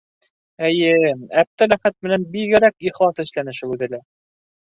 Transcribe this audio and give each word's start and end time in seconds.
Әйе, 0.69 0.87
Әптеләхәт 1.41 1.95
менән 2.07 2.25
бигерәк 2.33 2.89
ихлас 2.89 3.23
эшләне 3.27 3.55
шул 3.61 3.77
үҙе 3.79 3.93
лә. 3.95 4.03